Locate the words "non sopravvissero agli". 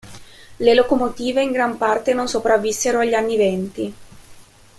2.15-3.13